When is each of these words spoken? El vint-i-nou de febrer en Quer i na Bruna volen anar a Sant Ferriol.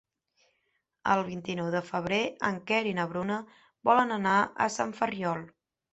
El 1.15 1.19
vint-i-nou 1.27 1.69
de 1.75 1.83
febrer 1.89 2.19
en 2.51 2.57
Quer 2.71 2.81
i 2.93 2.95
na 3.01 3.07
Bruna 3.13 3.37
volen 3.91 4.15
anar 4.17 4.35
a 4.67 4.69
Sant 4.79 5.01
Ferriol. 5.03 5.47